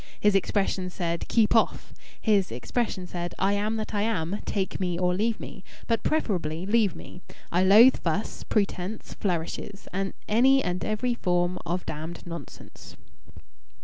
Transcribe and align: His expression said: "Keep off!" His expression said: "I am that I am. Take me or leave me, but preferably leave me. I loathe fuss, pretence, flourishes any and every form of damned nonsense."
His 0.19 0.33
expression 0.33 0.89
said: 0.89 1.27
"Keep 1.27 1.55
off!" 1.55 1.93
His 2.19 2.51
expression 2.51 3.05
said: 3.05 3.35
"I 3.37 3.53
am 3.53 3.75
that 3.75 3.93
I 3.93 4.01
am. 4.01 4.39
Take 4.47 4.79
me 4.79 4.97
or 4.97 5.13
leave 5.13 5.39
me, 5.39 5.63
but 5.85 6.01
preferably 6.01 6.65
leave 6.65 6.95
me. 6.95 7.21
I 7.51 7.61
loathe 7.63 7.97
fuss, 7.97 8.43
pretence, 8.43 9.13
flourishes 9.13 9.87
any 10.27 10.63
and 10.63 10.83
every 10.83 11.13
form 11.13 11.59
of 11.67 11.85
damned 11.85 12.25
nonsense." 12.25 12.97